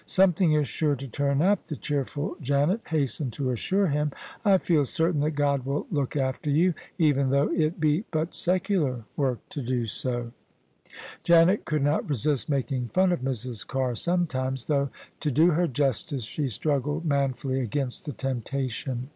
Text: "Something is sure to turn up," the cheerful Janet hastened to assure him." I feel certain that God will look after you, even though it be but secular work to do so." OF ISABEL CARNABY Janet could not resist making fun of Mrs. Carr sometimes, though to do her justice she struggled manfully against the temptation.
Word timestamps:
"Something 0.20 0.52
is 0.52 0.68
sure 0.68 0.94
to 0.94 1.08
turn 1.08 1.40
up," 1.40 1.68
the 1.68 1.74
cheerful 1.74 2.36
Janet 2.42 2.82
hastened 2.88 3.32
to 3.32 3.48
assure 3.48 3.86
him." 3.86 4.12
I 4.44 4.58
feel 4.58 4.84
certain 4.84 5.20
that 5.20 5.30
God 5.30 5.64
will 5.64 5.86
look 5.90 6.14
after 6.16 6.50
you, 6.50 6.74
even 6.98 7.30
though 7.30 7.48
it 7.52 7.80
be 7.80 8.04
but 8.10 8.34
secular 8.34 9.04
work 9.16 9.38
to 9.48 9.62
do 9.62 9.86
so." 9.86 10.10
OF 10.12 10.20
ISABEL 10.20 10.32
CARNABY 10.84 10.96
Janet 11.24 11.64
could 11.64 11.82
not 11.82 12.08
resist 12.10 12.50
making 12.50 12.88
fun 12.88 13.10
of 13.10 13.20
Mrs. 13.22 13.66
Carr 13.66 13.94
sometimes, 13.94 14.66
though 14.66 14.90
to 15.20 15.30
do 15.30 15.52
her 15.52 15.66
justice 15.66 16.24
she 16.24 16.46
struggled 16.46 17.06
manfully 17.06 17.60
against 17.62 18.04
the 18.04 18.12
temptation. 18.12 19.08